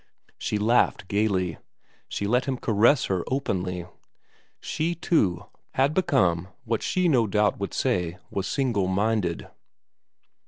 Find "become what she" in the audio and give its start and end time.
5.93-7.07